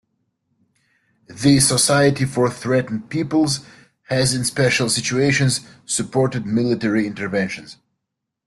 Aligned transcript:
The 1.27 1.59
Society 1.59 2.25
for 2.25 2.49
Threatened 2.49 3.11
Peoples 3.11 3.59
has 4.07 4.33
in 4.33 4.43
special 4.45 4.89
situations 4.89 5.59
supported 5.85 6.43
military 6.43 7.05
interventions. 7.05 7.77